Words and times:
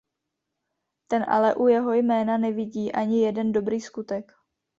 Ten 1.07 1.23
ale 1.27 1.55
u 1.55 1.67
jeho 1.67 1.93
jména 1.93 2.37
nevidí 2.37 2.91
ani 2.91 3.21
jeden 3.21 3.51
dobrý 3.51 3.81
skutek. 3.81 4.31